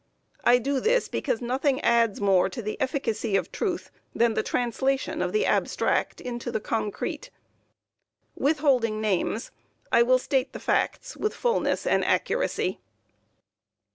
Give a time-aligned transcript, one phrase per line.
[0.43, 5.21] I do this because nothing adds more to the efficacy of truth than the translation
[5.21, 7.29] of the abstract into the concrete.
[8.33, 9.51] Withholding names,
[9.91, 12.79] I will state the facts with fullness and accuracy.